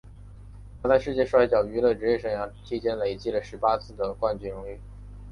[0.81, 4.79] 他在世界摔角娱乐职业生涯期间累计了十八次的冠军荣誉。